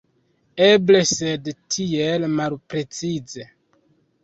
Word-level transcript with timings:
Eble, 0.67 1.01
sed 1.09 1.51
tiel 1.77 2.27
malprecize. 2.41 3.49